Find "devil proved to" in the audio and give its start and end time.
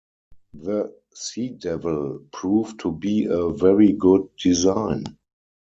1.49-2.91